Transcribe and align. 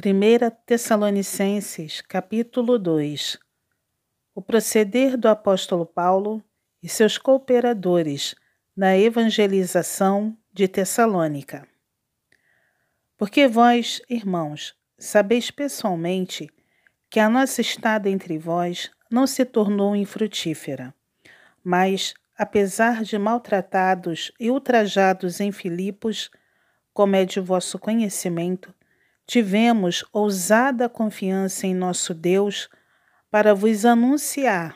1 0.00 0.50
Tessalonicenses, 0.64 2.00
capítulo 2.02 2.78
2 2.78 3.36
O 4.32 4.40
proceder 4.40 5.16
do 5.16 5.26
apóstolo 5.26 5.84
Paulo 5.84 6.40
e 6.80 6.88
seus 6.88 7.18
cooperadores 7.18 8.36
na 8.76 8.96
evangelização 8.96 10.38
de 10.52 10.68
Tessalônica. 10.68 11.66
Porque 13.16 13.48
vós, 13.48 14.00
irmãos, 14.08 14.72
sabeis 14.96 15.50
pessoalmente 15.50 16.48
que 17.10 17.18
a 17.18 17.28
nossa 17.28 17.60
estada 17.60 18.08
entre 18.08 18.38
vós 18.38 18.92
não 19.10 19.26
se 19.26 19.44
tornou 19.44 19.96
infrutífera, 19.96 20.94
mas, 21.64 22.14
apesar 22.38 23.02
de 23.02 23.18
maltratados 23.18 24.30
e 24.38 24.48
ultrajados 24.48 25.40
em 25.40 25.50
Filipos, 25.50 26.30
como 26.94 27.16
é 27.16 27.24
de 27.24 27.40
vosso 27.40 27.80
conhecimento, 27.80 28.72
tivemos 29.28 30.06
ousada 30.10 30.88
confiança 30.88 31.66
em 31.66 31.74
nosso 31.74 32.14
Deus 32.14 32.66
para 33.30 33.54
vos 33.54 33.84
anunciar 33.84 34.74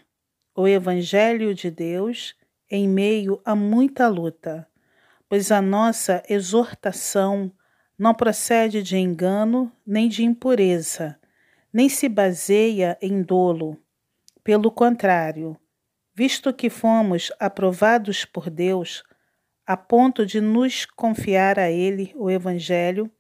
o 0.55 0.69
Evangelho 0.69 1.55
de 1.55 1.71
Deus 1.71 2.35
em 2.71 2.87
meio 2.87 3.41
a 3.47 3.57
muita 3.57 4.09
luta, 4.09 4.69
pois 5.27 5.51
a 5.51 5.63
nossa 5.63 6.23
exortação 6.29 7.51
não 7.99 8.13
procede 8.13 8.83
de 8.83 8.99
engano 8.99 9.73
nem 9.87 10.07
de 10.07 10.23
impureza, 10.23 11.19
nem 11.73 11.89
se 11.89 12.07
baseia 12.07 12.99
em 13.01 13.23
dolo. 13.23 13.79
Pelo 14.45 14.71
contrário, 14.71 15.57
visto 16.15 16.53
que 16.53 16.69
fomos 16.69 17.33
aprovados 17.41 18.27
por 18.27 18.51
Deus, 18.51 19.03
a 19.67 19.79
ponto 19.79 20.27
de 20.27 20.43
nos 20.43 20.85
confiar 20.85 21.59
a 21.59 21.71
Ele 21.71 22.13
o 22.15 22.31
Evangelho, 22.31 23.11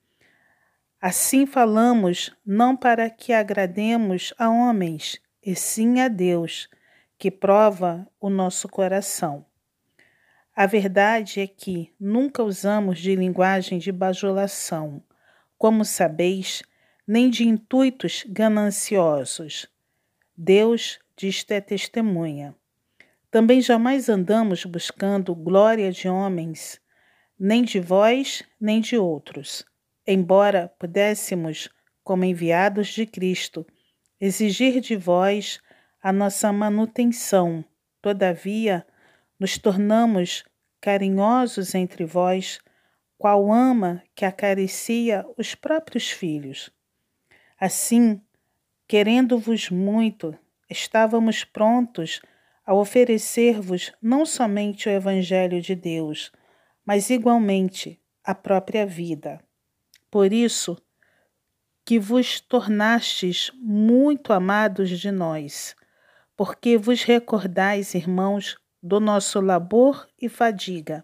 Assim 1.04 1.46
falamos 1.46 2.32
não 2.46 2.76
para 2.76 3.10
que 3.10 3.32
agrademos 3.32 4.32
a 4.38 4.48
homens, 4.48 5.20
e 5.44 5.52
sim 5.52 5.98
a 5.98 6.06
Deus, 6.06 6.68
que 7.18 7.28
prova 7.28 8.06
o 8.20 8.30
nosso 8.30 8.68
coração. 8.68 9.44
A 10.54 10.64
verdade 10.64 11.40
é 11.40 11.46
que 11.48 11.92
nunca 11.98 12.44
usamos 12.44 13.00
de 13.00 13.16
linguagem 13.16 13.80
de 13.80 13.90
bajulação, 13.90 15.02
como 15.58 15.84
sabeis, 15.84 16.62
nem 17.04 17.28
de 17.28 17.48
intuitos 17.48 18.24
gananciosos. 18.28 19.66
Deus 20.36 21.00
disto 21.16 21.50
é 21.50 21.60
testemunha. 21.60 22.54
Também 23.28 23.60
jamais 23.60 24.08
andamos 24.08 24.64
buscando 24.64 25.34
glória 25.34 25.90
de 25.90 26.08
homens, 26.08 26.80
nem 27.36 27.64
de 27.64 27.80
vós, 27.80 28.44
nem 28.60 28.80
de 28.80 28.96
outros 28.96 29.64
embora 30.06 30.72
pudéssemos, 30.78 31.68
como 32.02 32.24
enviados 32.24 32.88
de 32.88 33.06
Cristo, 33.06 33.66
exigir 34.20 34.80
de 34.80 34.96
vós 34.96 35.60
a 36.02 36.12
nossa 36.12 36.52
manutenção, 36.52 37.64
todavia 38.00 38.86
nos 39.38 39.56
tornamos 39.58 40.44
carinhosos 40.80 41.74
entre 41.74 42.04
vós, 42.04 42.58
qual 43.16 43.52
ama 43.52 44.02
que 44.16 44.24
acaricia 44.24 45.24
os 45.38 45.54
próprios 45.54 46.10
filhos. 46.10 46.70
Assim, 47.58 48.20
querendo-vos 48.88 49.70
muito, 49.70 50.36
estávamos 50.68 51.44
prontos 51.44 52.20
a 52.66 52.74
oferecer-vos 52.74 53.92
não 54.02 54.26
somente 54.26 54.88
o 54.88 54.92
Evangelho 54.92 55.60
de 55.60 55.76
Deus, 55.76 56.32
mas 56.84 57.10
igualmente 57.10 58.00
a 58.24 58.34
própria 58.34 58.84
vida 58.84 59.40
por 60.12 60.30
isso 60.30 60.76
que 61.86 61.98
vos 61.98 62.38
tornastes 62.38 63.50
muito 63.54 64.34
amados 64.34 64.90
de 65.00 65.10
nós, 65.10 65.74
porque 66.36 66.76
vos 66.76 67.02
recordais, 67.02 67.94
irmãos, 67.94 68.58
do 68.82 69.00
nosso 69.00 69.40
labor 69.40 70.06
e 70.20 70.28
fadiga, 70.28 71.02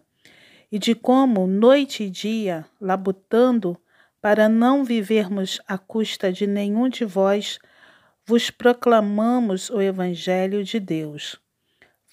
e 0.71 0.79
de 0.79 0.95
como, 0.95 1.47
noite 1.47 2.05
e 2.05 2.11
dia, 2.11 2.67
labutando, 2.79 3.81
para 4.21 4.47
não 4.47 4.85
vivermos 4.85 5.59
à 5.67 5.79
custa 5.79 6.31
de 6.31 6.47
nenhum 6.47 6.87
de 6.87 7.07
vós, 7.07 7.59
vos 8.27 8.51
proclamamos 8.51 9.71
o 9.71 9.81
Evangelho 9.81 10.63
de 10.63 10.79
Deus. 10.79 11.41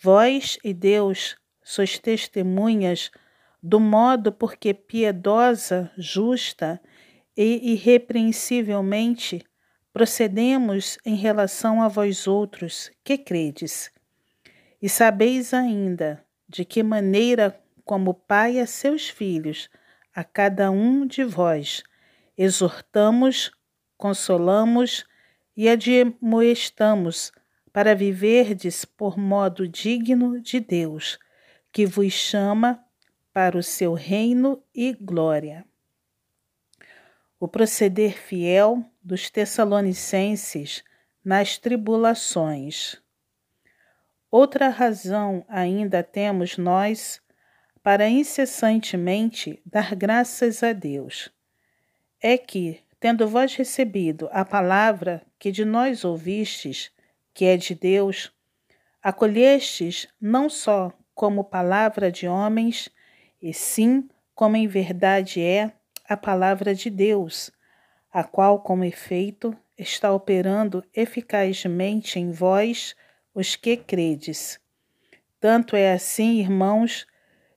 Vós 0.01 0.57
e 0.63 0.73
Deus 0.73 1.35
sois 1.61 1.99
testemunhas 1.99 3.11
do 3.67 3.79
modo 3.79 4.31
porque 4.31 4.75
piedosa, 4.75 5.91
justa 5.97 6.79
e 7.35 7.73
irrepreensivelmente 7.73 9.43
procedemos 9.91 10.99
em 11.03 11.15
relação 11.15 11.81
a 11.81 11.87
vós 11.87 12.27
outros 12.27 12.91
que 13.03 13.17
credes. 13.17 13.91
E 14.79 14.87
sabeis 14.87 15.51
ainda 15.51 16.23
de 16.47 16.63
que 16.63 16.83
maneira, 16.83 17.59
como 17.83 18.13
pai 18.13 18.59
a 18.59 18.67
seus 18.67 19.09
filhos, 19.09 19.67
a 20.13 20.23
cada 20.23 20.69
um 20.69 21.07
de 21.07 21.23
vós, 21.23 21.81
exortamos, 22.37 23.49
consolamos 23.97 25.07
e 25.57 25.67
admoestamos 25.67 27.31
para 27.73 27.95
viverdes 27.95 28.85
por 28.85 29.17
modo 29.17 29.67
digno 29.67 30.39
de 30.39 30.59
Deus, 30.59 31.17
que 31.71 31.87
vos 31.87 32.13
chama 32.13 32.84
para 33.35 33.57
o 33.57 33.61
seu 33.61 33.93
reino 33.93 34.63
e 34.73 34.93
glória. 34.93 35.65
O 37.37 37.49
proceder 37.49 38.17
fiel 38.17 38.81
dos 39.03 39.29
Tessalonicenses 39.29 40.81
nas 41.21 41.57
tribulações. 41.57 42.95
Outra 44.31 44.69
razão 44.69 45.43
ainda 45.49 46.01
temos 46.01 46.57
nós 46.57 47.21
para 47.83 48.07
incessantemente 48.07 49.61
dar 49.65 49.93
graças 49.95 50.63
a 50.63 50.71
Deus. 50.71 51.29
É 52.21 52.37
que, 52.37 52.79
tendo 53.01 53.27
vós 53.27 53.53
recebido 53.53 54.29
a 54.31 54.45
palavra 54.45 55.21
que 55.37 55.51
de 55.51 55.65
nós 55.65 56.05
ouvistes, 56.05 56.89
que 57.33 57.43
é 57.43 57.57
de 57.57 57.75
Deus, 57.75 58.31
acolhestes 59.03 60.07
não 60.21 60.49
só 60.49 60.93
como 61.13 61.43
palavra 61.43 62.09
de 62.09 62.29
homens, 62.29 62.89
e 63.41 63.53
sim 63.53 64.07
como 64.33 64.57
em 64.57 64.67
verdade 64.67 65.41
é 65.41 65.71
a 66.07 66.17
palavra 66.17 66.75
de 66.75 66.89
Deus, 66.89 67.51
a 68.11 68.23
qual, 68.23 68.59
como 68.61 68.83
efeito, 68.83 69.55
está 69.77 70.11
operando 70.13 70.83
eficazmente 70.93 72.19
em 72.19 72.31
vós, 72.31 72.95
os 73.33 73.55
que 73.55 73.75
credes. 73.75 74.59
Tanto 75.39 75.75
é 75.75 75.93
assim, 75.93 76.39
irmãos, 76.39 77.05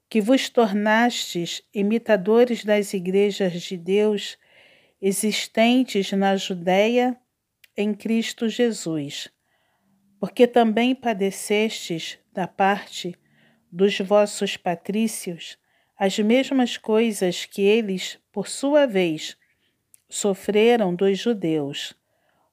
que 0.08 0.20
vos 0.20 0.48
tornastes 0.48 1.62
imitadores 1.72 2.64
das 2.64 2.94
igrejas 2.94 3.62
de 3.62 3.76
Deus 3.76 4.38
existentes 5.00 6.12
na 6.12 6.36
Judéia 6.36 7.16
em 7.76 7.94
Cristo 7.94 8.48
Jesus, 8.48 9.28
porque 10.18 10.46
também 10.46 10.94
padecestes 10.94 12.18
da 12.32 12.48
parte 12.48 13.14
dos 13.70 13.98
vossos 14.00 14.56
patrícios 14.56 15.58
as 15.98 16.16
mesmas 16.20 16.76
coisas 16.76 17.44
que 17.44 17.60
eles, 17.60 18.18
por 18.30 18.46
sua 18.46 18.86
vez, 18.86 19.36
sofreram 20.08 20.94
dos 20.94 21.18
judeus, 21.18 21.92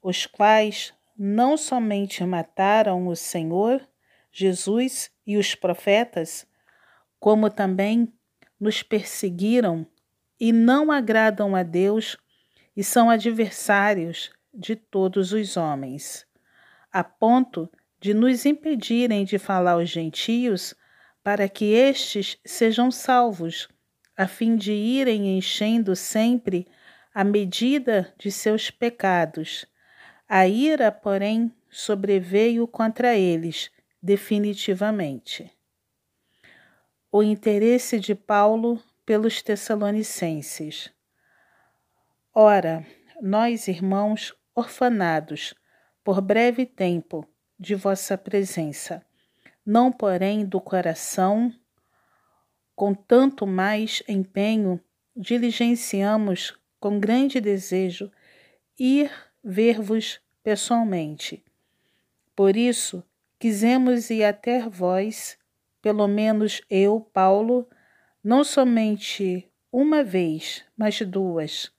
os 0.01 0.25
quais 0.25 0.94
não 1.16 1.56
somente 1.56 2.23
mataram 2.25 3.07
o 3.07 3.16
Senhor, 3.16 3.88
Jesus 4.31 5.11
e 5.28 5.38
os 5.38 5.53
profetas, 5.53 6.47
como 7.19 7.50
também 7.50 8.11
nos 8.59 8.81
perseguiram 8.81 9.85
e 10.39 10.51
não 10.51 10.91
agradam 10.91 11.56
a 11.56 11.62
Deus 11.62 12.17
e 12.75 12.83
são 12.83 13.09
adversários 13.09 14.31
de 14.51 14.75
todos 14.75 15.31
os 15.31 15.56
homens, 15.56 16.25
a 16.92 17.03
ponto 17.03 17.69
de 18.00 18.13
nos 18.13 18.45
impedirem 18.45 19.24
de 19.24 19.38
falar 19.38 19.74
aos 19.74 19.89
gentios 19.89 20.74
para 21.25 21.50
que 21.50 21.74
estes 21.74 22.38
sejam 22.45 22.92
salvos, 22.92 23.68
a 24.16 24.27
fim 24.27 24.56
de 24.56 24.72
irem 24.74 25.36
enchendo 25.36 25.95
sempre 25.95 26.68
a 27.12 27.24
medida 27.24 28.13
de 28.16 28.31
seus 28.31 28.69
pecados. 28.69 29.66
A 30.30 30.48
ira, 30.48 30.92
porém, 30.92 31.51
sobreveio 31.68 32.68
contra 32.68 33.16
eles 33.18 33.72
definitivamente. 34.00 35.51
O 37.12 37.24
interesse 37.24 38.00
de 38.00 38.13
Paulo 38.13 38.80
pelos 39.04 39.42
Tessalonicenses. 39.42 40.92
Ora, 42.36 42.86
nós, 43.19 43.68
irmãos, 43.68 44.31
orfanados, 44.54 45.56
por 46.04 46.21
breve 46.21 46.68
tempo, 46.68 47.28
de 47.57 47.74
vossa 47.74 48.16
presença, 48.16 49.04
não 49.65 49.91
porém 49.91 50.45
do 50.45 50.62
coração, 50.62 51.51
com 52.75 52.94
tanto 52.94 53.47
mais 53.47 54.03
empenho, 54.07 54.79
diligenciamos 55.15 56.57
com 56.79 57.00
grande 57.00 57.39
desejo 57.39 58.12
ir 58.77 59.12
ver-vos 59.44 60.19
pessoalmente. 60.44 61.44
Por 62.35 62.56
isso, 62.56 63.03
quisemos 63.39 64.09
ir 64.09 64.23
até 64.23 64.67
vós, 64.67 65.38
pelo 65.81 66.07
menos 66.07 66.61
eu, 66.69 67.00
Paulo, 67.13 67.68
não 68.23 68.44
somente 68.44 69.50
uma 69.71 70.03
vez, 70.03 70.63
mas 70.77 71.00
duas. 71.01 71.71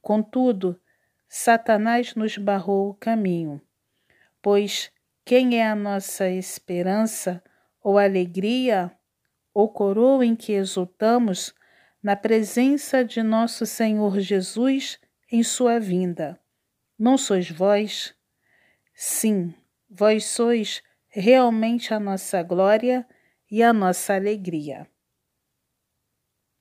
Contudo, 0.00 0.80
Satanás 1.28 2.14
nos 2.14 2.38
barrou 2.38 2.90
o 2.90 2.94
caminho, 2.94 3.60
pois 4.40 4.92
quem 5.26 5.58
é 5.58 5.66
a 5.66 5.74
nossa 5.74 6.30
esperança 6.30 7.42
ou 7.82 7.98
alegria 7.98 8.96
ou 9.52 9.68
coroa 9.68 10.24
em 10.24 10.36
que 10.36 10.52
exultamos 10.52 11.52
na 12.00 12.14
presença 12.14 13.04
de 13.04 13.24
nosso 13.24 13.66
Senhor 13.66 14.20
Jesus 14.20 15.00
em 15.30 15.42
sua 15.42 15.80
vinda? 15.80 16.38
Não 16.96 17.18
sois 17.18 17.50
vós? 17.50 18.14
Sim, 18.94 19.52
vós 19.90 20.26
sois 20.26 20.80
realmente 21.08 21.92
a 21.92 21.98
nossa 21.98 22.40
glória 22.44 23.04
e 23.50 23.64
a 23.64 23.72
nossa 23.72 24.14
alegria. 24.14 24.86